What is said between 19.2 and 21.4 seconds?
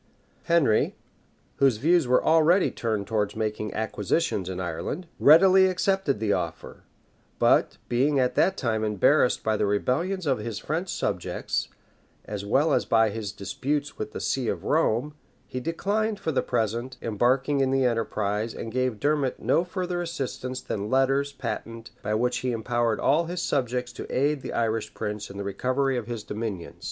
no further assistance than letters